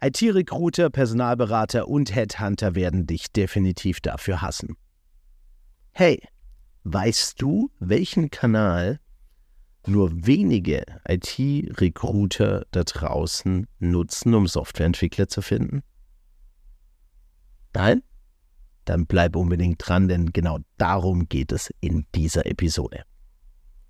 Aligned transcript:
IT-Recruiter, 0.00 0.90
Personalberater 0.90 1.88
und 1.88 2.14
Headhunter 2.14 2.74
werden 2.74 3.06
dich 3.06 3.32
definitiv 3.32 4.00
dafür 4.00 4.42
hassen. 4.42 4.76
Hey, 5.92 6.20
weißt 6.84 7.40
du, 7.40 7.70
welchen 7.78 8.30
Kanal 8.30 9.00
nur 9.86 10.10
wenige 10.26 10.84
IT-Recruiter 11.08 12.66
da 12.70 12.84
draußen 12.84 13.66
nutzen, 13.78 14.34
um 14.34 14.46
Softwareentwickler 14.46 15.28
zu 15.28 15.40
finden? 15.40 15.82
Nein? 17.74 18.02
Dann 18.84 19.06
bleib 19.06 19.34
unbedingt 19.34 19.86
dran, 19.86 20.08
denn 20.08 20.32
genau 20.32 20.58
darum 20.76 21.28
geht 21.28 21.52
es 21.52 21.72
in 21.80 22.06
dieser 22.14 22.46
Episode. 22.46 23.04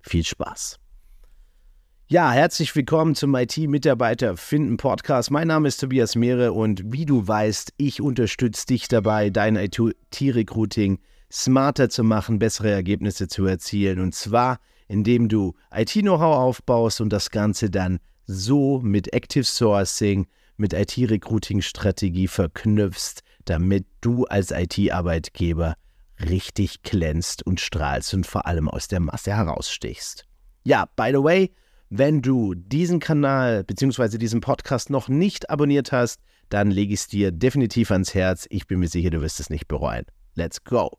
Viel 0.01 0.23
Spaß! 0.23 0.79
Ja, 2.09 2.31
herzlich 2.31 2.73
willkommen 2.73 3.15
zum 3.15 3.35
IT-Mitarbeiter 3.35 4.37
Finden 4.37 4.77
Podcast. 4.77 5.29
Mein 5.29 5.49
Name 5.49 5.67
ist 5.67 5.81
Tobias 5.81 6.15
Mehre 6.15 6.53
und 6.53 6.81
wie 6.85 7.05
du 7.05 7.27
weißt, 7.27 7.73
ich 7.75 8.01
unterstütze 8.01 8.65
dich 8.65 8.87
dabei, 8.87 9.29
dein 9.29 9.57
IT-Recruiting 9.57 10.99
smarter 11.29 11.89
zu 11.89 12.05
machen, 12.05 12.39
bessere 12.39 12.71
Ergebnisse 12.71 13.27
zu 13.27 13.45
erzielen 13.45 13.99
und 13.99 14.15
zwar 14.15 14.61
indem 14.87 15.27
du 15.27 15.53
IT-Know-how 15.75 16.37
aufbaust 16.37 17.01
und 17.01 17.11
das 17.11 17.29
Ganze 17.29 17.69
dann 17.69 17.99
so 18.25 18.79
mit 18.79 19.11
Active 19.11 19.43
Sourcing, 19.43 20.27
mit 20.55 20.71
IT-Recruiting-Strategie 20.71 22.29
verknüpfst, 22.29 23.21
damit 23.43 23.85
du 23.99 24.23
als 24.27 24.51
IT-Arbeitgeber 24.51 25.75
richtig 26.21 26.83
glänzt 26.83 27.45
und 27.45 27.59
strahlst 27.59 28.13
und 28.13 28.25
vor 28.25 28.45
allem 28.45 28.69
aus 28.69 28.87
der 28.87 29.01
Masse 29.01 29.35
herausstichst. 29.35 30.25
Ja, 30.63 30.85
by 30.95 31.09
the 31.11 31.21
way, 31.21 31.51
wenn 31.89 32.21
du 32.21 32.53
diesen 32.53 32.99
Kanal 32.99 33.63
bzw. 33.63 34.17
diesen 34.17 34.41
Podcast 34.41 34.89
noch 34.89 35.07
nicht 35.07 35.49
abonniert 35.49 35.91
hast, 35.91 36.21
dann 36.49 36.71
lege 36.71 36.93
ich 36.93 37.01
es 37.01 37.07
dir 37.07 37.31
definitiv 37.31 37.91
ans 37.91 38.13
Herz. 38.13 38.45
Ich 38.49 38.67
bin 38.67 38.79
mir 38.79 38.87
sicher, 38.87 39.09
du 39.09 39.21
wirst 39.21 39.39
es 39.39 39.49
nicht 39.49 39.67
bereuen. 39.67 40.05
Let's 40.35 40.63
go. 40.63 40.97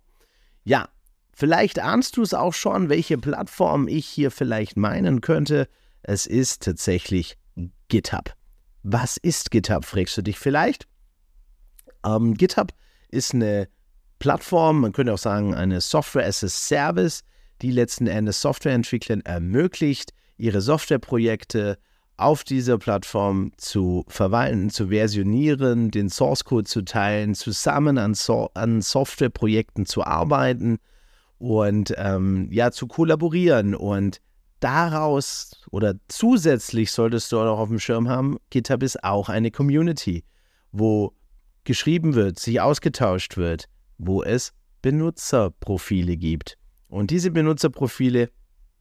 Ja, 0.64 0.88
vielleicht 1.32 1.78
ahnst 1.78 2.16
du 2.16 2.22
es 2.22 2.34
auch 2.34 2.54
schon, 2.54 2.88
welche 2.88 3.18
Plattform 3.18 3.88
ich 3.88 4.06
hier 4.06 4.30
vielleicht 4.30 4.76
meinen 4.76 5.20
könnte. 5.20 5.68
Es 6.02 6.26
ist 6.26 6.62
tatsächlich 6.62 7.36
GitHub. 7.88 8.34
Was 8.82 9.16
ist 9.16 9.50
GitHub, 9.50 9.84
fragst 9.84 10.16
du 10.16 10.22
dich 10.22 10.38
vielleicht? 10.38 10.86
Ähm, 12.04 12.34
GitHub 12.34 12.72
ist 13.10 13.34
eine 13.34 13.68
Plattform, 14.18 14.80
man 14.80 14.92
könnte 14.92 15.12
auch 15.12 15.18
sagen, 15.18 15.54
eine 15.54 15.80
Software 15.80 16.26
as 16.26 16.42
a 16.42 16.48
Service, 16.48 17.22
die 17.62 17.70
letzten 17.70 18.06
Endes 18.06 18.40
Softwareentwicklern 18.40 19.20
ermöglicht, 19.22 20.12
ihre 20.38 20.60
Softwareprojekte 20.60 21.78
auf 22.16 22.42
dieser 22.42 22.78
Plattform 22.78 23.52
zu 23.56 24.04
verwalten, 24.08 24.70
zu 24.70 24.88
versionieren, 24.88 25.90
den 25.90 26.08
Source 26.08 26.44
Code 26.44 26.64
zu 26.64 26.82
teilen, 26.82 27.34
zusammen 27.34 27.96
an, 27.96 28.14
so 28.14 28.50
an 28.54 28.82
Softwareprojekten 28.82 29.86
zu 29.86 30.04
arbeiten 30.04 30.78
und 31.38 31.94
ähm, 31.96 32.48
ja 32.50 32.72
zu 32.72 32.88
kollaborieren 32.88 33.76
und 33.76 34.20
daraus 34.58 35.52
oder 35.70 35.94
zusätzlich 36.08 36.90
solltest 36.90 37.30
du 37.30 37.38
auch 37.38 37.60
auf 37.60 37.68
dem 37.68 37.78
Schirm 37.78 38.08
haben, 38.08 38.38
GitHub 38.50 38.82
ist 38.82 39.04
auch 39.04 39.28
eine 39.28 39.52
Community, 39.52 40.24
wo 40.72 41.12
geschrieben 41.62 42.14
wird, 42.14 42.40
sich 42.40 42.60
ausgetauscht 42.60 43.36
wird, 43.36 43.68
wo 43.98 44.24
es 44.24 44.52
Benutzerprofile 44.82 46.16
gibt. 46.16 46.56
Und 46.88 47.10
diese 47.10 47.30
Benutzerprofile, 47.30 48.30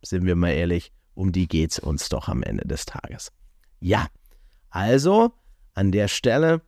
sind 0.02 0.26
wir 0.26 0.36
mal 0.36 0.52
ehrlich, 0.52 0.92
um 1.18 1.32
die 1.32 1.48
geht 1.48 1.72
es 1.72 1.80
uns 1.80 2.10
doch 2.10 2.28
am 2.30 2.44
Ende 2.44 2.66
des 2.68 2.86
Tages. 2.86 3.32
Ja, 3.80 4.08
also 4.70 5.34
an 5.74 5.92
der 5.92 6.08
Stelle 6.08 6.62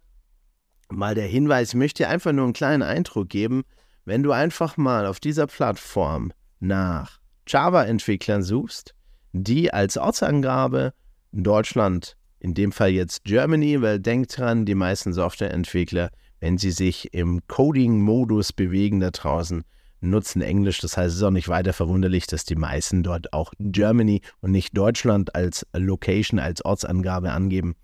mal 0.90 1.14
der 1.14 1.28
Hinweis, 1.28 1.70
ich 1.70 1.76
möchte 1.76 2.04
dir 2.04 2.10
einfach 2.10 2.32
nur 2.32 2.46
einen 2.46 2.54
kleinen 2.54 2.82
Eindruck 2.82 3.30
geben, 3.30 3.64
wenn 4.06 4.24
du 4.24 4.32
einfach 4.32 4.76
mal 4.76 5.06
auf 5.06 5.20
dieser 5.20 5.46
Plattform 5.46 6.34
nach 6.60 7.20
Java-Entwicklern 7.48 8.42
suchst, 8.42 8.96
die 9.34 9.72
als 9.72 9.98
Ortsangabe 9.98 10.94
in 11.32 11.44
Deutschland, 11.44 12.18
in 12.40 12.56
dem 12.56 12.72
Fall 12.72 12.90
jetzt 12.90 13.26
Germany, 13.26 13.82
weil 13.84 14.00
denkt 14.00 14.36
dran, 14.36 14.66
die 14.66 14.76
meisten 14.76 15.14
Softwareentwickler, 15.14 16.10
wenn 16.40 16.58
sie 16.58 16.72
sich 16.72 17.14
im 17.14 17.46
Coding-Modus 17.48 18.54
bewegen 18.54 19.00
da 19.00 19.12
draußen, 19.12 19.64
nutzen 20.02 20.42
Englisch. 20.42 20.80
Das 20.80 20.98
heißt, 20.98 21.10
es 21.10 21.18
ist 21.18 21.24
auch 21.24 21.32
nicht 21.32 21.50
weiter 21.50 21.74
verwunderlich, 21.74 22.28
dass 22.28 22.46
die 22.46 22.56
meisten 22.56 23.04
dort 23.04 23.34
auch 23.34 23.54
Germany 23.60 24.22
und 24.42 24.52
nicht 24.52 24.76
Deutschland 24.78 25.36
als 25.36 25.66
Location, 25.74 26.40
als 26.40 26.64
Ortsangabe 26.64 27.32
angeben. 27.32 27.76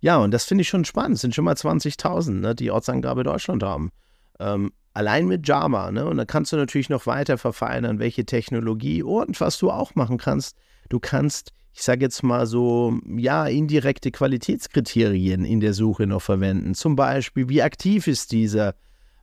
Ja, 0.00 0.18
und 0.18 0.32
das 0.32 0.44
finde 0.44 0.62
ich 0.62 0.68
schon 0.68 0.84
spannend. 0.84 1.16
Es 1.16 1.22
sind 1.22 1.34
schon 1.34 1.46
mal 1.46 1.54
20.000, 1.54 2.32
ne, 2.32 2.54
die 2.54 2.70
Ortsangabe 2.70 3.22
Deutschland 3.22 3.62
haben. 3.62 3.90
Ähm, 4.38 4.72
allein 4.94 5.26
mit 5.26 5.46
Java. 5.46 5.90
Ne? 5.90 6.06
Und 6.06 6.16
da 6.16 6.24
kannst 6.24 6.52
du 6.52 6.56
natürlich 6.56 6.88
noch 6.88 7.06
weiter 7.06 7.38
verfeinern, 7.38 7.98
welche 7.98 8.24
Technologie 8.24 9.02
und 9.02 9.40
was 9.40 9.58
du 9.58 9.70
auch 9.70 9.94
machen 9.94 10.18
kannst. 10.18 10.56
Du 10.88 11.00
kannst, 11.00 11.52
ich 11.72 11.82
sage 11.82 12.02
jetzt 12.02 12.22
mal 12.22 12.46
so, 12.46 12.98
ja, 13.16 13.46
indirekte 13.46 14.10
Qualitätskriterien 14.10 15.44
in 15.44 15.60
der 15.60 15.74
Suche 15.74 16.06
noch 16.06 16.22
verwenden. 16.22 16.74
Zum 16.74 16.96
Beispiel, 16.96 17.48
wie 17.48 17.62
aktiv 17.62 18.06
ist 18.06 18.32
dieser 18.32 18.74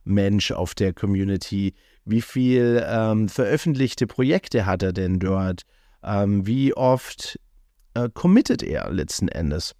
Mensch 0.04 0.52
auf 0.52 0.74
der 0.74 0.92
Community? 0.92 1.74
Wie 2.04 2.22
viel 2.22 2.84
ähm, 2.86 3.28
veröffentlichte 3.28 4.06
Projekte 4.06 4.66
hat 4.66 4.82
er 4.82 4.92
denn 4.92 5.20
dort? 5.20 5.62
Ähm, 6.02 6.46
wie 6.46 6.74
oft 6.74 7.38
äh, 7.94 8.08
committet 8.12 8.62
er 8.62 8.90
letzten 8.90 9.28
Endes? 9.28 9.74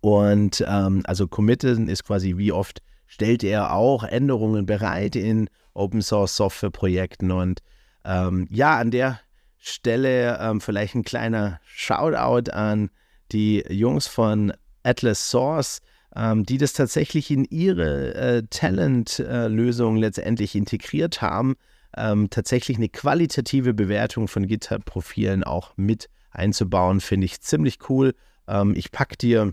Und 0.00 0.64
ähm, 0.66 1.02
also 1.04 1.26
committen 1.26 1.88
ist 1.88 2.04
quasi, 2.04 2.36
wie 2.36 2.52
oft 2.52 2.82
stellt 3.06 3.42
er 3.42 3.72
auch 3.72 4.04
Änderungen 4.04 4.66
bereit 4.66 5.16
in 5.16 5.48
Open 5.74 6.02
Source 6.02 6.36
Software 6.36 6.70
Projekten. 6.70 7.30
Und 7.30 7.60
ähm, 8.04 8.46
ja, 8.50 8.78
an 8.78 8.90
der 8.90 9.20
Stelle 9.56 10.38
ähm, 10.40 10.60
vielleicht 10.60 10.94
ein 10.94 11.04
kleiner 11.04 11.60
Shoutout 11.64 12.50
an 12.52 12.90
die 13.32 13.64
Jungs 13.68 14.06
von 14.06 14.52
Atlas 14.82 15.30
Source 15.30 15.80
ähm, 16.16 16.44
die 16.44 16.58
das 16.58 16.72
tatsächlich 16.72 17.30
in 17.30 17.44
ihre 17.44 18.14
äh, 18.14 18.42
Talent-Lösung 18.48 19.96
äh, 19.96 20.00
letztendlich 20.00 20.54
integriert 20.54 21.22
haben, 21.22 21.56
ähm, 21.96 22.30
tatsächlich 22.30 22.76
eine 22.76 22.88
qualitative 22.88 23.74
Bewertung 23.74 24.28
von 24.28 24.46
GitHub-Profilen 24.46 25.44
auch 25.44 25.72
mit 25.76 26.08
einzubauen, 26.30 27.00
finde 27.00 27.26
ich 27.26 27.40
ziemlich 27.40 27.78
cool. 27.88 28.14
Ähm, 28.46 28.74
ich 28.76 28.90
packe 28.90 29.16
dir 29.16 29.52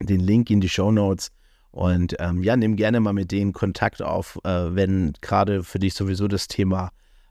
den 0.00 0.20
Link 0.20 0.50
in 0.50 0.60
die 0.60 0.68
Show 0.68 0.90
Notes. 0.90 1.30
Und 1.72 2.16
ähm, 2.18 2.42
ja, 2.42 2.56
nimm 2.56 2.74
gerne 2.74 2.98
mal 2.98 3.12
mit 3.12 3.30
denen 3.30 3.52
Kontakt 3.52 4.02
auf, 4.02 4.38
äh, 4.44 4.74
wenn 4.74 5.12
gerade 5.20 5.62
für 5.62 5.78
dich 5.78 5.94
sowieso 5.94 6.26
das 6.26 6.48
Thema 6.48 6.90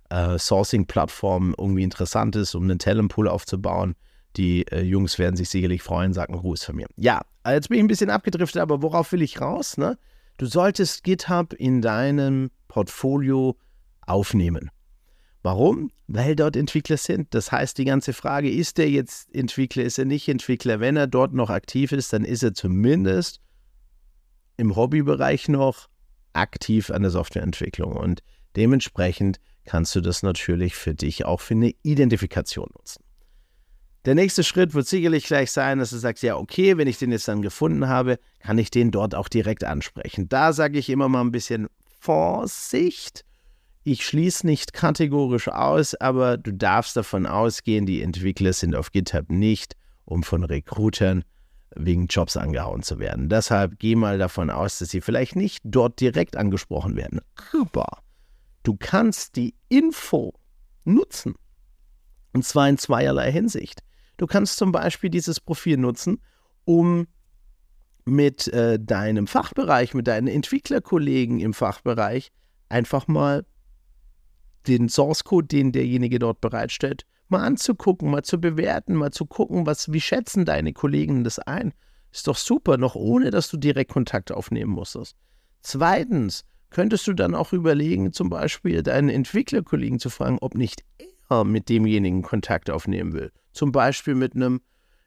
äh, 0.09 0.37
Sourcing-Plattform 0.37 1.55
irgendwie 1.57 1.83
interessant 1.83 2.35
ist, 2.35 2.55
um 2.55 2.63
einen 2.63 2.79
Talentpool 2.79 3.27
aufzubauen. 3.27 3.95
Die 4.35 4.67
äh, 4.67 4.81
Jungs 4.81 5.17
werden 5.17 5.35
sich 5.35 5.49
sicherlich 5.49 5.81
freuen, 5.81 6.13
sagen 6.13 6.37
Gruß 6.37 6.63
von 6.63 6.75
mir. 6.75 6.87
Ja, 6.95 7.21
jetzt 7.47 7.69
bin 7.69 7.77
ich 7.77 7.83
ein 7.83 7.87
bisschen 7.87 8.09
abgedriftet, 8.09 8.61
aber 8.61 8.81
worauf 8.81 9.11
will 9.11 9.21
ich 9.21 9.41
raus? 9.41 9.77
Ne? 9.77 9.97
Du 10.37 10.45
solltest 10.45 11.03
GitHub 11.03 11.53
in 11.53 11.81
deinem 11.81 12.51
Portfolio 12.67 13.57
aufnehmen. 14.05 14.71
Warum? 15.41 15.91
Weil 16.07 16.35
dort 16.35 16.55
Entwickler 16.55 16.97
sind. 16.97 17.33
Das 17.33 17.51
heißt, 17.51 17.77
die 17.77 17.85
ganze 17.85 18.13
Frage, 18.13 18.49
ist 18.51 18.77
er 18.77 18.89
jetzt 18.89 19.33
Entwickler, 19.33 19.83
ist 19.83 19.97
er 19.97 20.05
nicht 20.05 20.27
Entwickler? 20.27 20.79
Wenn 20.79 20.97
er 20.97 21.07
dort 21.07 21.33
noch 21.33 21.49
aktiv 21.49 21.91
ist, 21.91 22.11
dann 22.13 22.25
ist 22.25 22.43
er 22.43 22.53
zumindest 22.53 23.39
im 24.57 24.75
Hobbybereich 24.75 25.47
noch 25.47 25.87
aktiv 26.33 26.91
an 26.91 27.03
der 27.03 27.11
Softwareentwicklung. 27.11 27.93
Und 27.93 28.21
dementsprechend 28.55 29.39
kannst 29.65 29.95
du 29.95 30.01
das 30.01 30.23
natürlich 30.23 30.75
für 30.75 30.93
dich 30.93 31.25
auch 31.25 31.39
für 31.39 31.53
eine 31.53 31.73
Identifikation 31.83 32.69
nutzen. 32.77 33.03
Der 34.05 34.15
nächste 34.15 34.43
Schritt 34.43 34.73
wird 34.73 34.87
sicherlich 34.87 35.25
gleich 35.25 35.51
sein, 35.51 35.79
dass 35.79 35.89
du 35.89 35.97
sagst, 35.97 36.23
ja, 36.23 36.37
okay, 36.37 36.77
wenn 36.77 36.87
ich 36.87 36.97
den 36.97 37.11
jetzt 37.11 37.27
dann 37.27 37.41
gefunden 37.41 37.87
habe, 37.89 38.17
kann 38.39 38.57
ich 38.57 38.71
den 38.71 38.91
dort 38.91 39.13
auch 39.13 39.27
direkt 39.27 39.63
ansprechen. 39.65 40.29
Da 40.29 40.53
sage 40.53 40.79
ich 40.79 40.89
immer 40.89 41.09
mal 41.09 41.21
ein 41.21 41.31
bisschen 41.31 41.67
Vorsicht. 41.99 43.25
Ich 43.83 44.05
schließe 44.05 44.45
nicht 44.45 44.71
kategorisch 44.71 45.49
aus, 45.49 45.95
aber 45.95 46.37
du 46.37 46.53
darfst 46.53 46.95
davon 46.95 47.25
ausgehen, 47.25 47.85
die 47.85 48.01
Entwickler 48.01 48.53
sind 48.53 48.75
auf 48.75 48.91
GitHub 48.91 49.29
nicht, 49.29 49.75
um 50.05 50.23
von 50.23 50.43
Recruitern 50.43 51.23
wegen 51.75 52.07
Jobs 52.07 52.37
angehauen 52.37 52.83
zu 52.83 52.99
werden. 52.99 53.29
Deshalb 53.29 53.79
geh 53.79 53.95
mal 53.95 54.17
davon 54.17 54.49
aus, 54.49 54.79
dass 54.79 54.89
sie 54.89 55.01
vielleicht 55.01 55.35
nicht 55.35 55.61
dort 55.63 55.99
direkt 55.99 56.37
angesprochen 56.37 56.95
werden. 56.95 57.21
Aber 57.53 57.99
du 58.63 58.75
kannst 58.77 59.35
die 59.35 59.55
Info 59.67 60.33
nutzen. 60.83 61.35
Und 62.33 62.45
zwar 62.45 62.69
in 62.69 62.77
zweierlei 62.77 63.31
Hinsicht. 63.31 63.81
Du 64.19 64.27
kannst 64.27 64.57
zum 64.57 64.73
Beispiel 64.73 65.09
dieses 65.09 65.39
Profil 65.39 65.77
nutzen, 65.77 66.21
um 66.65 67.07
mit 68.03 68.49
äh, 68.49 68.77
deinem 68.77 69.27
Fachbereich, 69.27 69.93
mit 69.93 70.07
deinen 70.07 70.27
Entwicklerkollegen 70.27 71.39
im 71.39 71.53
Fachbereich 71.53 72.33
einfach 72.67 73.07
mal 73.07 73.45
den 74.67 74.89
Source 74.89 75.23
Code, 75.23 75.47
den 75.47 75.71
derjenige 75.71 76.19
dort 76.19 76.41
bereitstellt, 76.41 77.05
mal 77.29 77.45
anzugucken, 77.45 78.11
mal 78.11 78.23
zu 78.23 78.41
bewerten, 78.41 78.93
mal 78.93 79.11
zu 79.11 79.25
gucken, 79.25 79.65
was, 79.65 79.93
wie 79.93 80.01
schätzen 80.01 80.43
deine 80.43 80.73
Kollegen 80.73 81.23
das 81.23 81.39
ein. 81.39 81.73
Ist 82.11 82.27
doch 82.27 82.35
super, 82.35 82.75
noch 82.75 82.95
ohne 82.95 83.31
dass 83.31 83.49
du 83.49 83.55
direkt 83.55 83.91
Kontakt 83.91 84.33
aufnehmen 84.33 84.71
musstest. 84.71 85.15
Zweitens, 85.61 86.43
könntest 86.71 87.07
du 87.07 87.13
dann 87.13 87.35
auch 87.35 87.53
überlegen, 87.53 88.11
zum 88.11 88.29
Beispiel 88.29 88.83
deinen 88.83 89.07
Entwicklerkollegen 89.07 89.97
zu 89.97 90.09
fragen, 90.09 90.39
ob 90.41 90.55
nicht 90.55 90.83
mit 91.45 91.69
demjenigen 91.69 92.21
Kontakt 92.21 92.69
aufnehmen 92.69 93.13
will. 93.13 93.31
Zum 93.53 93.71
Beispiel 93.71 94.15
mit 94.15 94.35
einem, 94.35 94.61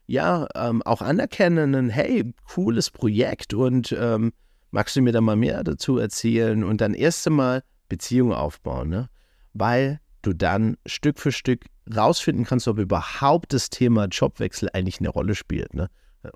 ja, 0.07 0.47
ähm, 0.55 0.83
auch 0.83 1.03
anerkennenden, 1.03 1.89
hey, 1.89 2.33
cooles 2.45 2.91
Projekt 2.91 3.55
und 3.55 3.95
ähm, 3.99 4.33
magst 4.71 4.97
du 4.97 5.03
mir 5.03 5.13
da 5.13 5.21
mal 5.21 5.37
mehr 5.37 5.63
dazu 5.65 5.99
erzählen 5.99 6.65
und 6.65 6.81
dann 6.81 6.95
erst 6.95 7.27
einmal 7.27 7.63
Beziehung 7.89 8.33
aufbauen, 8.33 8.89
ne? 8.89 9.09
Weil 9.53 10.01
du 10.23 10.33
dann 10.33 10.77
Stück 10.87 11.19
für 11.19 11.33
Stück 11.33 11.67
rausfinden 11.95 12.45
kannst, 12.45 12.69
ob 12.69 12.79
überhaupt 12.79 13.53
das 13.53 13.71
Thema 13.71 14.07
Jobwechsel 14.07 14.71
eigentlich 14.73 15.01
eine 15.01 15.11
Rolle 15.11 15.35
spielt, 15.35 15.75
ne? 15.75 15.89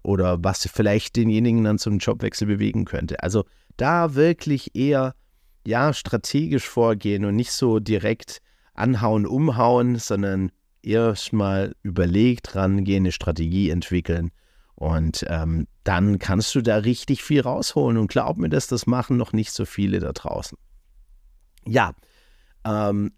Oder 0.03 0.43
was 0.43 0.69
vielleicht 0.73 1.17
denjenigen 1.17 1.65
dann 1.65 1.79
zum 1.79 1.99
Jobwechsel 1.99 2.49
bewegen 2.49 2.85
könnte. 2.85 3.23
Also 3.23 3.45
da 3.77 4.15
wirklich 4.15 4.75
eher 4.75 5.15
ja 5.65 5.93
strategisch 5.93 6.69
vorgehen 6.69 7.25
und 7.25 7.37
nicht 7.37 7.53
so 7.53 7.79
direkt 7.79 8.41
anhauen, 8.77 9.27
umhauen, 9.27 9.97
sondern 9.97 10.53
erstmal 10.83 11.75
überlegt 11.83 12.55
rangehen, 12.55 13.03
eine 13.03 13.13
Strategie 13.13 13.71
entwickeln. 13.71 14.31
Und 14.75 15.25
ähm, 15.29 15.67
dann 15.85 16.19
kannst 16.19 16.55
du 16.55 16.61
da 16.61 16.77
richtig 16.77 17.23
viel 17.23 17.41
rausholen. 17.41 17.97
Und 17.97 18.09
glaub 18.09 18.37
mir, 18.37 18.49
dass 18.49 18.67
das 18.67 18.87
machen 18.87 19.17
noch 19.17 19.33
nicht 19.33 19.53
so 19.53 19.65
viele 19.65 20.01
da 20.01 20.13
draußen. 20.13 20.59
Ja, 21.67 21.93
ähm, 22.65 23.13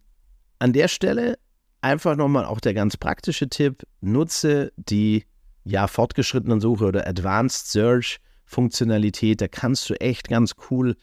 an 0.58 0.72
der 0.72 0.88
Stelle 0.88 1.38
einfach 1.80 2.16
nochmal 2.16 2.44
auch 2.44 2.60
der 2.60 2.74
ganz 2.74 2.96
praktische 2.96 3.48
Tipp, 3.48 3.84
nutze 4.00 4.72
die 4.76 5.24
ja 5.64 5.86
fortgeschrittenen 5.86 6.60
Suche 6.60 6.86
oder 6.86 7.06
Advanced 7.06 7.68
Search 7.68 8.18
Funktionalität, 8.44 9.42
da 9.42 9.48
kannst 9.48 9.90
du 9.90 9.94
echt 10.00 10.28
ganz 10.28 10.54
cool 10.70 10.96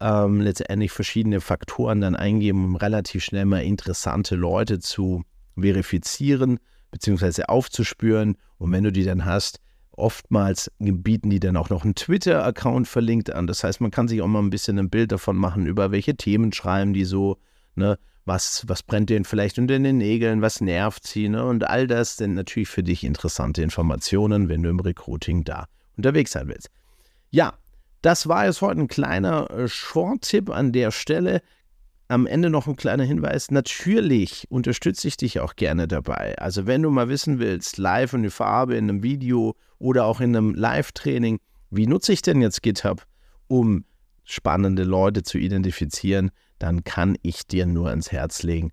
ähm, 0.00 0.40
letztendlich 0.40 0.92
verschiedene 0.92 1.40
Faktoren 1.40 2.00
dann 2.00 2.16
eingeben, 2.16 2.64
um 2.64 2.76
relativ 2.76 3.24
schnell 3.24 3.44
mal 3.44 3.62
interessante 3.62 4.36
Leute 4.36 4.78
zu 4.78 5.22
verifizieren 5.58 6.58
bzw. 6.90 7.44
aufzuspüren. 7.44 8.36
Und 8.58 8.72
wenn 8.72 8.84
du 8.84 8.92
die 8.92 9.04
dann 9.04 9.24
hast, 9.24 9.60
oftmals 9.92 10.70
bieten 10.78 11.30
die 11.30 11.40
dann 11.40 11.56
auch 11.56 11.70
noch 11.70 11.84
einen 11.84 11.94
Twitter-Account 11.94 12.88
verlinkt 12.88 13.32
an. 13.32 13.46
Das 13.46 13.64
heißt, 13.64 13.80
man 13.80 13.90
kann 13.90 14.08
sich 14.08 14.22
auch 14.22 14.26
mal 14.26 14.40
ein 14.40 14.50
bisschen 14.50 14.78
ein 14.78 14.90
Bild 14.90 15.12
davon 15.12 15.36
machen, 15.36 15.66
über 15.66 15.90
welche 15.90 16.16
Themen 16.16 16.52
schreiben 16.52 16.92
die 16.92 17.04
so, 17.04 17.38
ne? 17.74 17.98
Was, 18.26 18.64
was 18.66 18.82
brennt 18.82 19.10
denen 19.10 19.26
vielleicht 19.26 19.58
unter 19.58 19.78
den 19.78 19.98
Nägeln, 19.98 20.40
was 20.40 20.62
nervt 20.62 21.06
sie, 21.06 21.28
ne? 21.28 21.44
Und 21.44 21.68
all 21.68 21.86
das 21.86 22.16
sind 22.16 22.34
natürlich 22.34 22.70
für 22.70 22.82
dich 22.82 23.04
interessante 23.04 23.62
Informationen, 23.62 24.48
wenn 24.48 24.62
du 24.62 24.70
im 24.70 24.80
Recruiting 24.80 25.44
da 25.44 25.66
unterwegs 25.98 26.32
sein 26.32 26.48
willst. 26.48 26.70
Ja, 27.30 27.52
das 28.04 28.28
war 28.28 28.44
jetzt 28.44 28.60
heute 28.60 28.80
ein 28.80 28.88
kleiner 28.88 29.50
äh, 29.50 29.66
Short-Tipp 29.66 30.50
an 30.50 30.72
der 30.72 30.90
Stelle. 30.90 31.40
Am 32.08 32.26
Ende 32.26 32.50
noch 32.50 32.66
ein 32.66 32.76
kleiner 32.76 33.04
Hinweis. 33.04 33.50
Natürlich 33.50 34.44
unterstütze 34.50 35.08
ich 35.08 35.16
dich 35.16 35.40
auch 35.40 35.56
gerne 35.56 35.88
dabei. 35.88 36.36
Also 36.36 36.66
wenn 36.66 36.82
du 36.82 36.90
mal 36.90 37.08
wissen 37.08 37.38
willst, 37.38 37.78
live 37.78 38.12
in 38.12 38.28
Farbe 38.28 38.76
in 38.76 38.90
einem 38.90 39.02
Video 39.02 39.56
oder 39.78 40.04
auch 40.04 40.20
in 40.20 40.36
einem 40.36 40.54
Live-Training, 40.54 41.40
wie 41.70 41.86
nutze 41.86 42.12
ich 42.12 42.20
denn 42.20 42.42
jetzt 42.42 42.62
GitHub, 42.62 43.06
um 43.46 43.86
spannende 44.22 44.84
Leute 44.84 45.22
zu 45.22 45.38
identifizieren, 45.38 46.30
dann 46.58 46.84
kann 46.84 47.16
ich 47.22 47.46
dir 47.46 47.64
nur 47.64 47.88
ans 47.88 48.12
Herz 48.12 48.42
legen. 48.42 48.70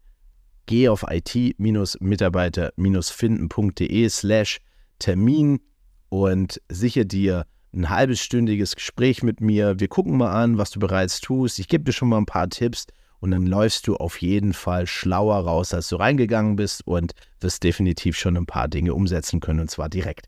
Geh 0.65 0.89
auf 0.89 1.05
it-mitarbeiter-finden.de 1.09 4.09
slash 4.09 4.59
Termin 4.99 5.61
und 6.09 6.61
sichere 6.67 7.05
dir 7.05 7.45
ein 7.73 7.89
halbstündiges 7.89 8.75
Gespräch 8.75 9.23
mit 9.23 9.41
mir. 9.41 9.79
Wir 9.79 9.87
gucken 9.87 10.17
mal 10.17 10.31
an, 10.31 10.57
was 10.57 10.71
du 10.71 10.79
bereits 10.79 11.21
tust. 11.21 11.59
Ich 11.59 11.67
gebe 11.67 11.83
dir 11.83 11.93
schon 11.93 12.09
mal 12.09 12.17
ein 12.17 12.25
paar 12.25 12.49
Tipps 12.49 12.85
und 13.19 13.31
dann 13.31 13.45
läufst 13.45 13.87
du 13.87 13.95
auf 13.95 14.21
jeden 14.21 14.53
Fall 14.53 14.87
schlauer 14.87 15.37
raus, 15.37 15.73
als 15.73 15.89
du 15.89 15.95
reingegangen 15.95 16.55
bist 16.55 16.85
und 16.85 17.13
wirst 17.39 17.63
definitiv 17.63 18.17
schon 18.17 18.35
ein 18.35 18.45
paar 18.45 18.67
Dinge 18.67 18.93
umsetzen 18.93 19.39
können 19.39 19.61
und 19.61 19.71
zwar 19.71 19.89
direkt. 19.89 20.27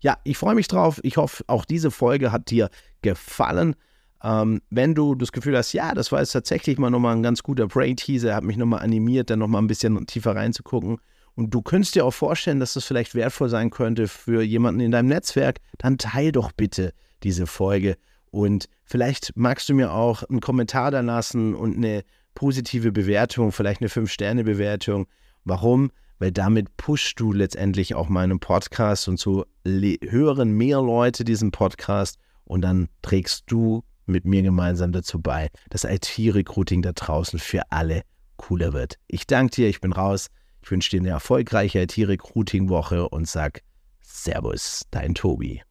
Ja, 0.00 0.16
ich 0.24 0.38
freue 0.38 0.54
mich 0.54 0.66
drauf. 0.66 0.98
Ich 1.02 1.18
hoffe, 1.18 1.44
auch 1.46 1.64
diese 1.64 1.90
Folge 1.90 2.32
hat 2.32 2.50
dir 2.50 2.70
gefallen. 3.02 3.76
Ähm, 4.22 4.62
wenn 4.70 4.94
du 4.94 5.14
das 5.14 5.32
Gefühl 5.32 5.56
hast, 5.56 5.72
ja, 5.72 5.94
das 5.94 6.10
war 6.10 6.20
jetzt 6.20 6.32
tatsächlich 6.32 6.78
mal 6.78 6.90
nochmal 6.90 7.14
ein 7.14 7.22
ganz 7.22 7.42
guter 7.42 7.66
Brain-Teaser, 7.66 8.34
hat 8.34 8.44
mich 8.44 8.56
nochmal 8.56 8.80
animiert, 8.80 9.30
dann 9.30 9.38
nochmal 9.38 9.62
ein 9.62 9.66
bisschen 9.66 10.06
tiefer 10.06 10.34
reinzugucken, 10.34 10.98
und 11.34 11.54
du 11.54 11.62
könntest 11.62 11.94
dir 11.94 12.04
auch 12.04 12.12
vorstellen, 12.12 12.60
dass 12.60 12.74
das 12.74 12.84
vielleicht 12.84 13.14
wertvoll 13.14 13.48
sein 13.48 13.70
könnte 13.70 14.08
für 14.08 14.42
jemanden 14.42 14.80
in 14.80 14.90
deinem 14.90 15.08
Netzwerk, 15.08 15.58
dann 15.78 15.98
teil 15.98 16.32
doch 16.32 16.52
bitte 16.52 16.92
diese 17.22 17.46
Folge. 17.46 17.96
Und 18.30 18.68
vielleicht 18.84 19.32
magst 19.36 19.68
du 19.68 19.74
mir 19.74 19.92
auch 19.92 20.22
einen 20.24 20.40
Kommentar 20.40 20.90
da 20.90 21.00
lassen 21.00 21.54
und 21.54 21.76
eine 21.76 22.04
positive 22.34 22.92
Bewertung, 22.92 23.52
vielleicht 23.52 23.80
eine 23.80 23.88
5-Sterne-Bewertung. 23.88 25.06
Warum? 25.44 25.90
Weil 26.18 26.32
damit 26.32 26.76
pushst 26.76 27.18
du 27.18 27.32
letztendlich 27.32 27.94
auch 27.94 28.08
meinen 28.08 28.40
Podcast 28.40 29.08
und 29.08 29.18
so 29.18 29.46
hören 29.64 30.52
mehr 30.52 30.80
Leute 30.80 31.24
diesen 31.24 31.50
Podcast 31.50 32.18
und 32.44 32.62
dann 32.62 32.88
trägst 33.02 33.44
du 33.46 33.82
mit 34.06 34.24
mir 34.24 34.42
gemeinsam 34.42 34.92
dazu 34.92 35.20
bei, 35.20 35.48
dass 35.70 35.84
IT-Recruiting 35.84 36.82
da 36.82 36.92
draußen 36.92 37.38
für 37.38 37.62
alle 37.70 38.02
cooler 38.36 38.72
wird. 38.72 38.96
Ich 39.06 39.26
danke 39.26 39.56
dir, 39.56 39.68
ich 39.68 39.80
bin 39.80 39.92
raus. 39.92 40.28
Ich 40.62 40.70
wünsche 40.70 40.90
dir 40.90 41.00
eine 41.00 41.10
erfolgreiche 41.10 41.80
IT-Recruiting-Woche 41.80 43.08
und 43.08 43.28
sag 43.28 43.62
Servus, 44.00 44.86
dein 44.90 45.14
Tobi. 45.14 45.62